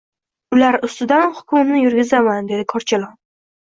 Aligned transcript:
—Ular 0.57 0.77
ustidan 0.87 1.37
hukmimni 1.37 1.85
yurgizaman,— 1.87 2.47
dedi 2.53 2.71
korchalon. 2.77 3.19